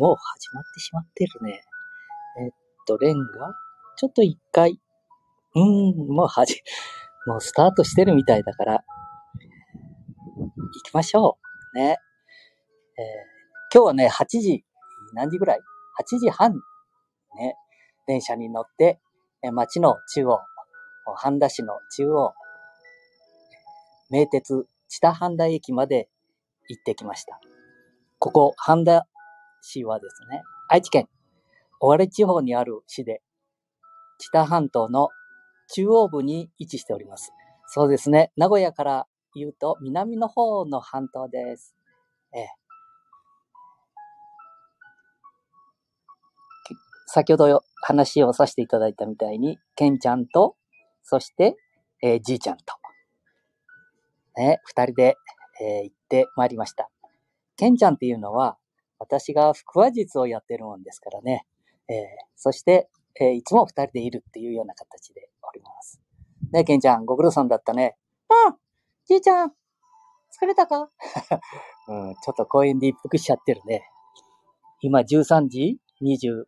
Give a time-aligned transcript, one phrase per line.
[0.00, 1.62] もう始まってしまってるね。
[2.42, 2.50] えっ
[2.86, 3.24] と、レンが、
[3.96, 4.80] ちょっと一回、
[5.54, 6.62] うーん、もうはじ、
[7.26, 8.84] もうスタートしてるみたいだから、
[10.36, 11.38] 行きましょ
[11.74, 11.78] う。
[11.78, 11.98] ね。
[12.98, 13.40] えー
[13.72, 14.64] 今日はね、8時、
[15.14, 15.60] 何時ぐらい
[16.02, 16.54] ?8 時半、
[17.36, 17.54] ね、
[18.08, 18.98] 電車に乗って、
[19.44, 20.40] え町の中央、
[21.14, 22.34] 半田市の中央、
[24.10, 26.08] 名鉄知多半田駅まで
[26.68, 27.38] 行ってきました。
[28.18, 29.06] ここ、半田
[29.62, 31.08] 市はですね、愛知県
[31.80, 33.22] 尾張地方にある市で、
[34.18, 35.08] 知多半島の
[35.72, 37.32] 中央部に位置しております。
[37.66, 41.74] そうですね、名古屋から言うと南の方の半島です。
[42.34, 42.48] ええ。
[47.06, 50.54] 先ほど話をさせていただいたみたいに、ケンちゃんと、
[51.02, 51.56] そして、
[52.02, 52.64] えーじいちゃんと、
[54.36, 55.16] ね、二人で、
[55.60, 56.88] えー行ってまいりました。
[57.56, 58.58] ケンちゃんっていうのは、
[59.00, 61.46] 私が腹話術をやってるもんですからね。
[61.88, 61.96] えー
[62.36, 62.88] そして、
[63.20, 66.00] えーいつも二人でいるっていうような形でおります。
[66.52, 67.96] ねえ、ケンちゃん、ご苦労さんだったね。
[68.48, 68.56] うん
[69.06, 69.48] じいちゃん、
[70.40, 70.90] 疲れたか？
[71.88, 73.82] うん、ちょっと公園で一服しちゃってるね。
[74.82, 76.44] 今13時28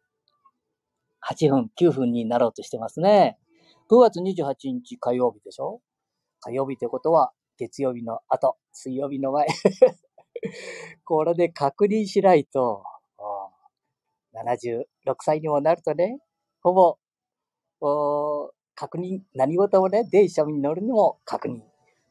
[1.51, 3.39] 分、9分になろうとしてますね。
[3.91, 5.81] 9月28日火曜日でしょ？
[6.41, 9.47] 火曜日ってことは、月曜日の後、水曜日の前。
[11.05, 12.85] これで確認しないと、
[14.35, 14.85] 76
[15.21, 16.19] 歳にもなるとね、
[16.63, 16.99] ほぼ、
[17.81, 21.61] お確認、何事もね、電車に乗るのも確認、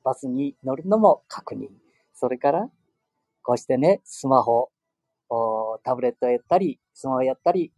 [0.03, 1.69] バスに乗るのも確認、
[2.13, 2.69] それから、
[3.43, 4.69] こうしてね、スマホ、
[5.29, 7.73] おタブレットやったり、スマホやったり、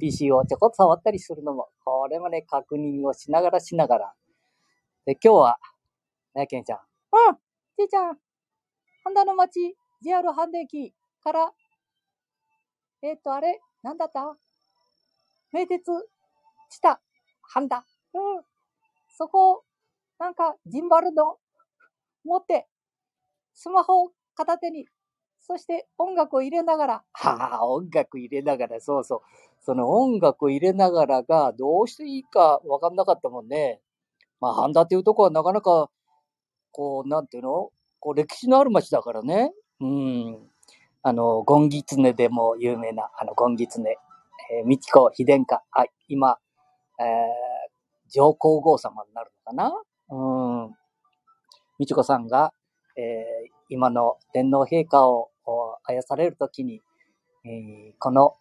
[0.00, 4.14] PC をちょこっと触ったりするのも、これもね、確認をしながらしながら。
[5.04, 5.58] で、今日は、
[6.34, 6.78] ね、ケンちゃん。
[6.78, 7.36] うん、
[7.76, 8.18] じいちゃん、
[9.04, 11.52] 半田の町、JR 半田駅から、
[13.02, 14.36] えっ、と、あれ、なんだった？
[15.52, 15.84] 名鉄、
[16.70, 17.00] 知多、
[17.42, 17.84] 半田。
[18.14, 18.42] うん。
[19.16, 19.64] そこを、
[20.18, 21.38] なんか、ジンバルの、
[22.24, 22.68] 持って、
[23.54, 24.86] スマホを片手に、
[25.40, 29.20] そして音楽を入れながら、は あ、音楽入れながら、そうそう。
[29.60, 33.80] その音楽を入れながらが、どうしていいかわかんなかったもんね。
[34.40, 35.90] まあ、半田っていうとこはなかなか、
[36.72, 37.72] こう、なんていうの？
[38.00, 39.52] こう、歴史のある街だからね。
[39.82, 40.50] うん。
[41.02, 43.96] あの、ゴンギツネでも有名な、あの、ゴンギツネ、
[44.52, 46.38] えー、美智子秘伝家、あ、今、
[47.00, 49.82] えー、上皇后様になるのかな？
[50.10, 50.74] うん。
[51.78, 52.54] 美智子さんが、
[52.96, 55.30] えー、今の天皇陛下を
[55.84, 56.80] あやされるときに、
[57.44, 58.36] えーこの、お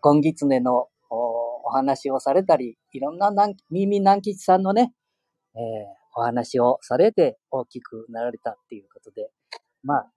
[0.00, 1.16] ゴンギツネのお
[1.66, 4.92] お話をされたり、いろんな南耳南吉さんのね、
[5.54, 5.60] えー
[6.16, 9.30] お話をされて大きくなられたっていうことで、
[9.82, 10.10] まあ、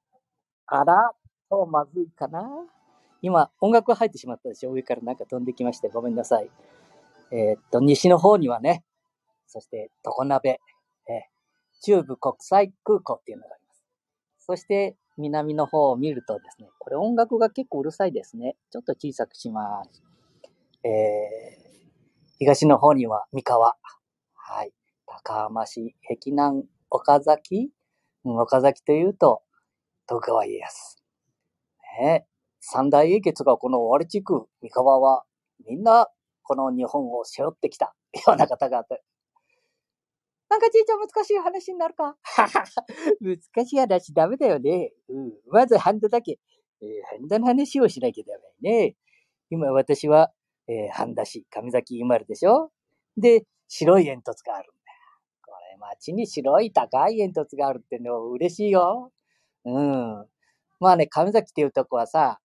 [0.67, 1.11] あら、
[1.49, 2.47] とまずいかな。
[3.21, 4.71] 今、音楽が入ってしまったでしょ？
[4.71, 6.51] 上からなんか飛んできまして、ごめんなさい。
[7.31, 8.83] えーっと、西の方にはね、
[9.47, 10.59] そして、常鍋、
[11.07, 11.37] えー
[11.79, 13.85] 中部国際空港っていうのがあります。
[14.39, 18.55] そして、南の方を見るとですね、これ音楽が結構うるさいですね。
[18.71, 20.01] ちょっと小さくします。
[20.83, 20.89] えー、
[22.39, 23.77] 東の方には三河。
[24.33, 24.73] はい。
[25.05, 27.69] 高浜市、碧南、岡崎？
[28.25, 29.43] うん岡崎というと、
[30.07, 30.97] 徳川家康。
[32.01, 32.27] ねえ
[32.59, 35.23] 三大英傑がこの尾張地区、三河は、
[35.67, 36.07] みんな、
[36.43, 38.83] この日本を背負ってきたような方々。
[40.49, 42.15] なんかじいちゃん難しい話になるか？
[43.19, 44.93] 難しい話ダメだよね。
[45.09, 45.33] うん。
[45.47, 46.39] まずハンダだけ。
[46.81, 48.95] えー、ハンダの話をしなきゃダメね。
[49.49, 50.31] 今私は、
[50.67, 52.71] えー、半田市、上崎生まれでしょ？
[53.17, 54.97] で、白い煙突があるんだよ。
[55.45, 59.11] これ街に白い高い煙突があるってのは嬉しいよ。
[59.67, 60.25] うん。
[60.79, 62.39] まあね、上崎っていうとこはさ、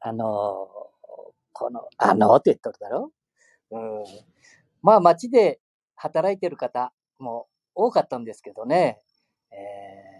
[0.00, 0.68] あの
[1.52, 3.12] この、あのって言っとるだろ？
[3.70, 4.04] うん。
[4.82, 5.60] まあ街で
[5.94, 8.98] 働いてる方も多かったんですけどね、
[9.50, 10.12] えー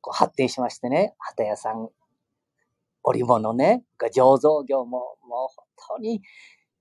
[0.00, 1.88] こう発展しましてね、旗屋さん、
[3.02, 3.84] 織物ね、
[4.14, 5.66] 醸造業ももう本
[5.96, 6.22] 当に、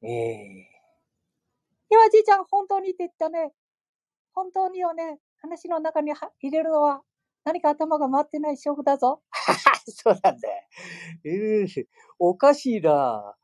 [0.04, 0.78] ええー
[1.90, 3.54] 今じいちゃん本当にって言ったね。
[4.34, 7.02] 本当にをね、話の中に入れるのは
[7.48, 9.22] 何か頭が回ってない証拠だぞ。
[9.88, 10.64] そうなんだよ。
[11.24, 11.86] えー
[12.20, 13.38] おかしいな。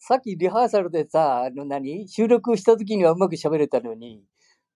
[0.00, 4.24] さっきリハーサルでさ、あの何収録した時にはうまく喋れたのに、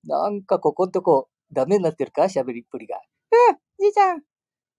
[0.05, 2.23] なんかここんとこダメになってるか？
[2.23, 3.01] 喋りっぷりが。
[3.51, 4.23] うん、じいちゃん。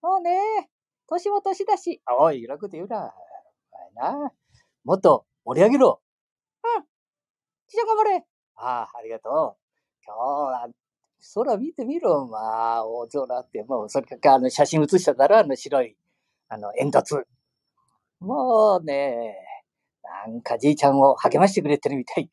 [0.02, 0.72] もうね、
[1.08, 2.02] 年も年だし。
[2.18, 3.14] おい、いらんこと言うな。
[3.72, 4.32] お前な。
[4.86, 6.02] もっと盛り上げろ。
[6.64, 6.84] うん。
[7.68, 8.26] じいちゃん頑張れ。
[8.56, 9.58] ああ、ありがとう。
[10.06, 10.70] 今日は、
[11.36, 12.40] 空見てみろ、ま
[12.78, 15.96] あ、大空って、もう、それか、あの、写真写しただろ、あの白い、
[16.50, 17.24] あの、煙突。
[18.20, 19.36] もうね、
[20.28, 22.30] なんかじいちゃんを励ましてくれてるみたい。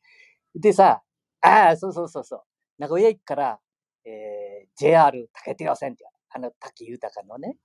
[0.55, 1.01] でさ、
[1.41, 2.41] ああ、そうそうそうそう。
[2.77, 3.59] 名古屋駅から、
[4.05, 7.57] えー、JR 竹手線って、あの滝豊のね、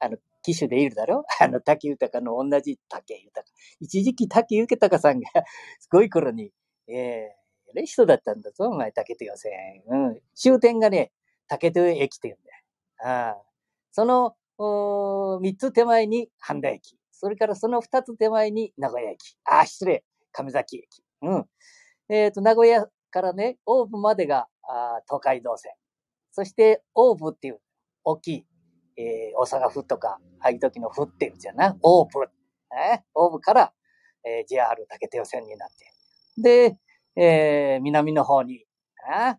[0.00, 1.24] あの、機種でいるだろ？
[1.40, 3.44] あの滝豊の同じ竹豊。
[3.80, 5.28] 一時期滝豊さんが
[5.80, 6.52] すごい頃に、
[6.88, 7.28] え
[7.70, 9.52] えー、レ人だったんだぞ、お前、竹手線。
[9.88, 10.20] うん。
[10.34, 11.12] 終点がね、
[11.48, 12.56] 竹手駅って言うんだよ。
[13.02, 13.42] ああ。
[13.92, 14.36] その、
[15.40, 16.96] 三つ手前に半田駅。
[17.12, 19.36] それからその二つ手前に名古屋駅。
[19.44, 20.04] あ、失礼。
[20.32, 21.02] 亀崎駅。
[21.22, 21.46] うん。
[22.08, 25.72] えっ、ー、と、名古屋からね、大府までがあ東海道線。
[26.32, 27.60] そして、大府っていう、
[28.04, 28.46] 大きい、
[28.96, 31.76] えー、大阪府とか、ああいう時の府っていうじゃな。
[31.82, 32.20] 大府。
[32.20, 33.72] ね、大府から、
[34.24, 35.92] えー、JR 竹手線になって。
[36.40, 36.78] で、
[37.16, 38.64] えー、南の方に、
[39.12, 39.38] あ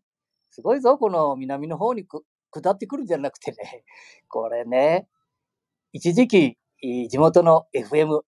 [0.49, 3.83] すごいぞ、この南の方にく下ってくるんじゃなくてね。
[4.27, 5.07] これね、
[5.93, 8.21] 一時期、地元の FM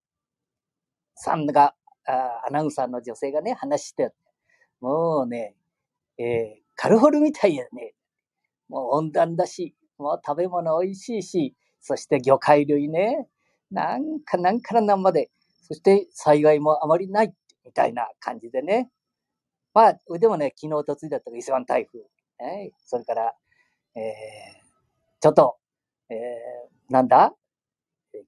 [1.16, 1.76] さんが、
[2.06, 4.14] アナウンサーの女性がね、話して、
[4.80, 5.56] もうね、
[6.18, 7.94] えー、カルフォルみたいやね。
[8.70, 13.28] もう温暖だし、もう食べ物美味しいし、そして魚介類ね。
[13.72, 15.30] なんかなんからなんまで。
[15.62, 17.34] そして災害もあまりない、
[17.66, 18.90] みたいな感じでね。
[19.74, 22.00] まあ、でもね、昨日、とついだったら伊勢湾台風。
[22.40, 23.34] えー、それから、
[23.96, 24.04] えー、
[25.20, 25.58] ちょっと、
[26.10, 27.34] えー、なんだ？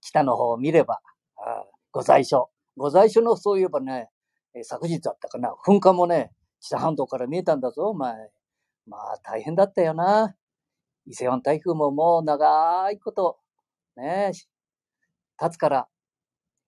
[0.01, 1.01] 北の方を見れば、
[1.37, 2.49] あ御在所。
[2.77, 4.09] 御在所のそういえばね、
[4.53, 6.31] え昨日だったかな、噴火もね、
[6.61, 8.31] 北半島から見えたんだぞ、お前。
[8.87, 10.35] まあ、大変だったよな。
[11.05, 13.37] 伊勢湾台風ももう長いこと、
[13.97, 14.31] ね、
[15.37, 15.87] 経つから、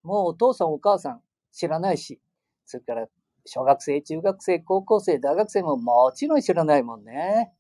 [0.04, 1.22] もうお父さんお母さん
[1.52, 2.22] 知らないし、
[2.66, 3.08] それから
[3.48, 7.54] 小学生、中学生、高校生、大学生ももちろん知らないもんね。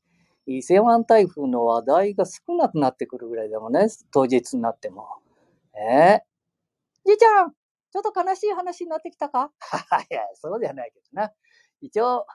[0.46, 5.08] 伊勢湾台風の話題が少なくなってくるぐらいでもんね、当日になっても。
[5.76, 6.22] え？
[7.06, 9.52] じいちゃん、ちょっと悲しい話になってきたか？
[10.12, 11.32] いや、そうではないけどな。
[11.82, 12.26] 一応、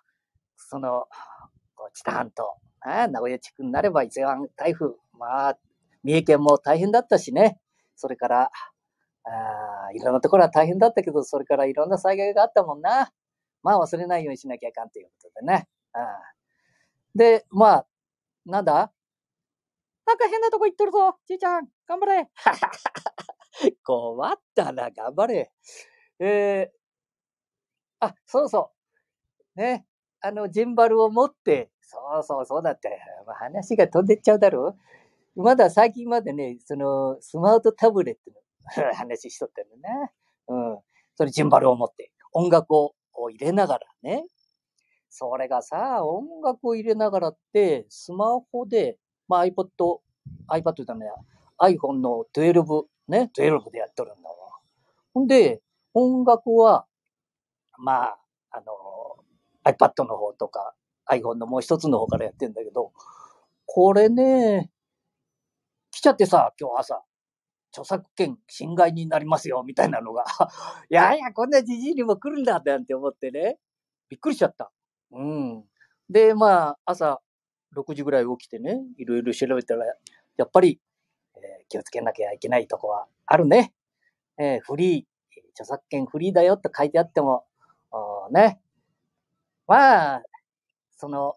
[0.56, 1.06] その、
[1.94, 5.58] 知多半島、名古屋地区になれば伊勢湾台風、まあ、
[6.02, 7.60] 三重県も大変だったしね。
[7.96, 8.50] それから、
[9.24, 13.12] あいろんなところは大変だったけど、それからいろんな災害があったもんな。
[13.62, 15.68] まあ忘れないようにしなきゃいかんということでね。
[15.92, 15.98] あ
[17.14, 17.86] で、まあ、
[18.46, 18.92] なんだ？
[20.06, 22.28] なんか変なとこ行っとるぞ、じいちゃん、頑張れ。
[23.84, 25.52] 困ったな、頑張れ。
[26.18, 26.76] えー、
[28.00, 28.72] あ、そうそ
[29.56, 29.60] う。
[29.60, 29.86] ね、
[30.20, 34.76] あの、ジンバルを持って、そうそうそうだって、まあ、話が飛んでっちゃうだろ
[35.36, 35.42] う。
[35.42, 40.12] まだ最近までね、その、スマートタブレットの話しとったのね。
[40.48, 40.80] うん。
[41.16, 44.24] それジンバルを持って、音楽をを入れながらね、
[45.10, 48.98] それがさ、音楽を入れながらって、スマホで、
[49.28, 49.66] まあ iPod、
[50.48, 51.06] iPad だね、
[51.60, 54.36] iPhone の12、ね、12でやっとるんだわ。
[55.14, 55.60] ほんで、
[55.94, 56.86] 音楽は、
[57.78, 58.18] まあ、
[58.50, 58.72] あの、
[59.64, 60.74] iPad の方とか、
[61.10, 62.92] iPhone のもう一つの方からやってんだけど、
[63.66, 64.70] これね、
[65.90, 67.02] 来ちゃってさ、今日朝、
[67.72, 70.24] 著作権侵害になりますよ、みたいなのが、
[70.90, 73.58] いやいや、こんなじじいにも来るんだ、なんて思ってね、
[74.08, 74.70] びっくりしちゃった。
[75.10, 75.64] うん。
[76.08, 77.20] で、まあ、朝
[77.74, 79.86] 6時ぐらい起きてね、いろいろ調べたら、
[80.36, 80.80] やっぱり、
[81.36, 83.72] えー、気をつけなきゃいけないとこはあるね。
[84.38, 85.04] えー、フリー、
[85.52, 87.46] 著作権フリーだよって書いてあっても、
[88.30, 88.60] ね。
[89.66, 90.22] まあ、
[90.90, 91.34] その、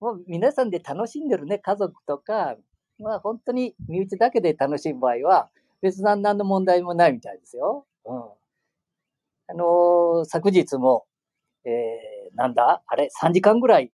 [0.00, 2.56] もう皆さんで楽しんでるね、家族とか、
[3.00, 7.86] まあ本当に身内だけで楽しむ場合は、別段何の問題もないみたいですよ。
[8.04, 8.18] うん。
[9.48, 11.06] あのー、昨日も、
[11.64, 12.82] えー、なんだ？
[12.86, 13.90] あれ ?3 時間ぐらい、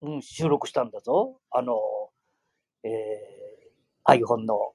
[0.00, 1.38] うん、収録したんだぞ。
[1.50, 1.78] あの、
[2.84, 4.72] えー、iPhone の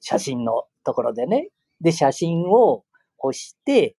[0.00, 1.48] 写真のところでね。
[1.80, 2.84] で、写真を
[3.18, 3.96] 押して、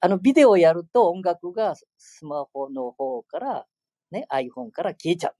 [0.00, 3.66] あの、ビデオをやると音楽がスマホの方から、
[4.10, 5.34] ね、iPhone から消えちゃう。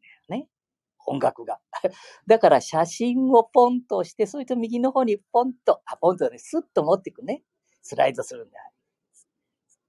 [1.07, 1.61] 音楽が。
[2.27, 7.43] だから写真をポンとして、それと右の方にポンと、あ、ポンとね、スッと持っていくね。
[7.83, 8.59] スライドするんだ。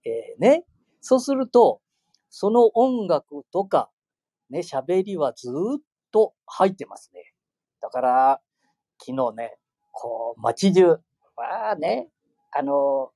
[0.06, 0.66] えー、ね。
[1.02, 1.82] そうすると、
[2.30, 3.90] その音楽とか、
[4.50, 5.82] ね、喋りはずっ
[6.12, 7.34] と入ってますね。
[7.82, 8.42] だから、
[9.00, 9.58] 昨日ね、
[9.92, 11.00] こう、街中、
[11.36, 12.10] まあね、
[12.52, 13.12] あの、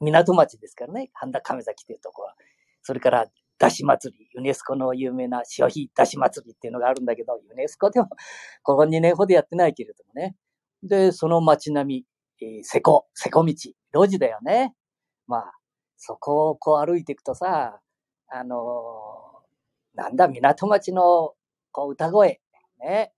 [0.00, 2.34] 港町ですからね、半田亀崎っていうとこは。
[2.82, 3.26] それから、
[3.58, 8.08] だし祭り、ユネスコの有名な潮干だし祭りっていうのがあるんだけど、ユネスコでも、
[8.62, 10.36] ここ2年ほどやってないけれどもね。
[10.82, 12.04] で、その街並
[12.40, 14.74] み、えー、瀬古、瀬古道、路地だよね。
[15.26, 15.52] まあ、
[15.96, 17.80] そこをこう歩いていくとさ、
[18.28, 21.34] あのー、なんだ、港町の
[21.72, 22.40] こう歌声、
[22.80, 23.12] ね、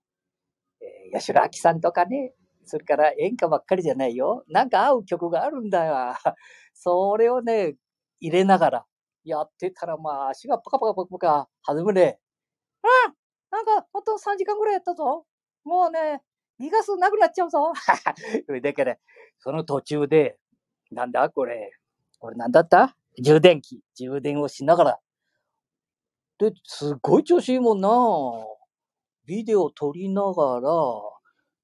[0.81, 2.33] えー、八代亜紀さんとかね、
[2.65, 4.43] それから演歌ばっかりじゃないよ。
[4.47, 6.13] なんか合う曲があるんだよ。
[6.73, 7.75] それをね、
[8.19, 8.85] 入れながら
[9.23, 12.19] やってたら、まあ足がパカパカパカパカ弾むね。
[12.83, 13.13] ああ
[13.51, 15.25] なんか、ほんと3時間ぐらいやったぞ。
[15.63, 16.21] もうね、
[16.59, 17.73] ギガ数なくなっちゃうぞ。
[18.63, 18.97] だから、
[19.39, 20.37] その途中で、
[20.91, 21.71] なんだこれ。
[22.19, 22.95] これなんだった？
[23.21, 23.81] 充電器。
[23.95, 24.99] 充電をしながら。
[26.39, 27.89] で、すっごい調子いいもんな
[29.25, 30.71] ビデオ撮りながら、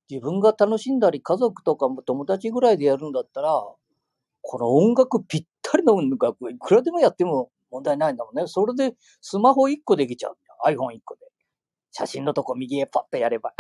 [0.09, 3.51] 自分が楽しんだり家族とかも友達ぐらいでやるんだったら、
[4.41, 8.47] この音楽ぴったりの音楽、いくらでもやっても問題ないんだもんね。
[8.47, 10.79] それでスマホ1個できちゃうんだよ。
[10.79, 11.21] iPhone1 個で。
[11.91, 13.53] 写真のとこ右へパッとやれば。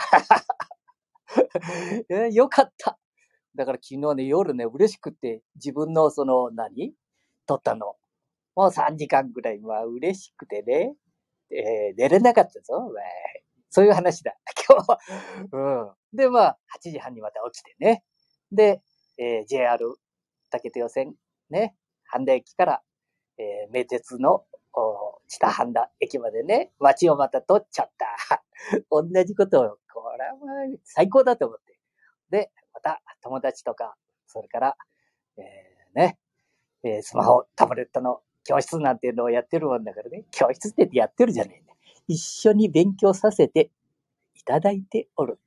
[2.09, 2.99] えよかった。
[3.55, 6.93] だから昨日ね、夜ね、嬉しくて、自分のその何、
[7.47, 7.95] 撮ったの。
[8.55, 10.95] もう3時間ぐらい、まあ嬉しくてね、
[11.49, 12.91] えー、寝れなかったぞ。
[13.69, 14.35] そういう話だ。
[14.69, 14.99] 今日は。
[15.51, 16.17] うん。
[16.17, 18.03] で、まあ、8時半にまた起きてね。
[18.51, 18.81] で、
[19.17, 19.95] えー、JR
[20.49, 21.15] 竹手予線、
[21.49, 21.75] ね、
[22.07, 22.81] 半田駅から、
[23.37, 24.45] えー、名鉄の、
[25.27, 28.43] 知多半田駅までね、街をまた通っちゃった。
[28.91, 31.79] 同じことを、これは最高だと思って。
[32.29, 33.95] で、また友達とか、
[34.27, 34.77] それから、
[35.37, 36.19] えー、ね、
[36.83, 41.67] えー、スマホ、タブレットの教室なんていうのをやってるもんだからね、教室ってやってるじゃねえ。
[42.07, 43.69] 一緒に勉強させて
[44.33, 45.39] いただいておる。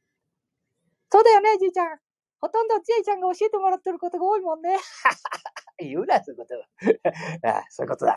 [1.10, 2.09] そうだよね、じいちゃん。
[2.40, 4.76] ほとんどじいちゃんが教えてもらってることが多いもんね。
[5.78, 6.54] 言うな、そういうこと
[7.48, 8.16] あそういうことだ。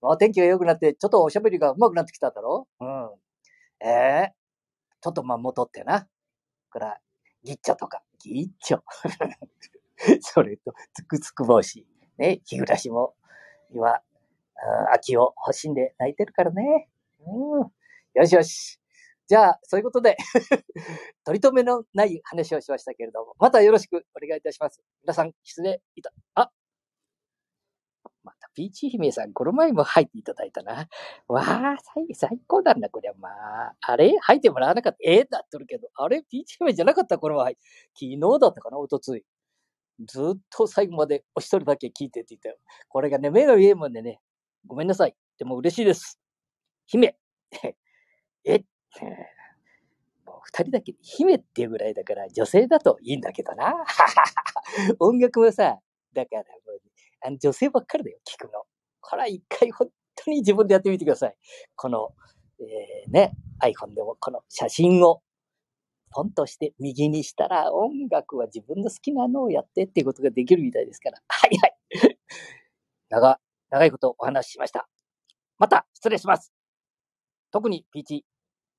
[0.00, 3.10] もう天気が良くなって、ちょっとおしゃべりが上手くなってきただろううん。
[3.80, 6.08] ええー、ちょっとまあ戻ってな。
[6.70, 7.00] から、
[7.44, 8.82] ギッチョとか、ギッチョ。
[10.20, 11.86] それと、つくつく帽子。
[12.18, 13.14] ね、日暮らしも、
[13.70, 14.02] 今、
[14.92, 16.88] 秋を欲しんで泣いてるからね。
[17.26, 17.72] うん。
[18.14, 18.81] よしよし。
[19.32, 20.18] じゃあ、そういうことで
[21.24, 24.82] 取り留めのない話をしましたけれども、またよろしくお願いいたします。
[25.02, 26.50] 皆さん、失礼いた、あ、
[28.24, 30.86] また、ピーチ姫さん、この前も入っていただいたな。
[31.28, 33.14] わあ、最最高だな、こりゃ。
[33.18, 34.16] まあ、あれ？
[34.20, 34.98] 入ってもらわなかった？
[35.02, 36.22] ええー、だっとるけど、あれ？
[36.24, 37.46] ピーチ姫じゃなかった、これは。
[37.48, 37.56] 昨
[38.00, 39.24] 日だったかな、おとつい。
[40.06, 42.56] ずっと最後までお一人だけ聞いてって言ったよ。
[42.88, 44.20] これがね、目が見えるもんでね、
[44.66, 45.16] ごめんなさい。
[45.38, 46.20] でも嬉しいです。
[46.86, 47.16] 姫。
[48.44, 48.64] え、
[50.26, 53.74] もう二人だけ、姫っていうぐらいだから女性だといいんだけどな。
[55.00, 55.78] 音楽もさ、
[56.12, 56.46] だからも
[56.76, 56.82] う、
[57.24, 58.64] あの女性ばっかりだよ、聞くの。
[59.00, 61.36] これは一回本当に自分でやってみてください。
[61.74, 62.14] この、
[62.60, 63.32] えー、ね、
[63.62, 65.22] iPhone でもこの写真を
[66.12, 71.22] ポンとして右にしたら音楽は自分の好きなのをやってっていうことができるみたいですから。
[71.26, 72.18] はいはい。
[73.08, 74.88] 長、長いことお話ししました。
[75.58, 76.52] また失礼します。
[77.50, 78.24] 特にピーチ、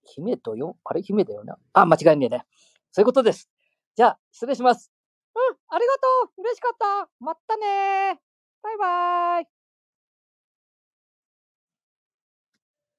[0.04, 1.02] 姫とよ、あれ？
[1.02, 1.58] 姫だよな。
[1.74, 2.46] あ、間違いねえね。
[2.92, 3.50] そういうことです。
[3.96, 4.92] じゃあ、失礼します。
[5.36, 6.42] うん、ありがとう。
[6.42, 7.10] 嬉しかった。
[7.20, 8.20] またね
[8.62, 9.53] バイバーイ。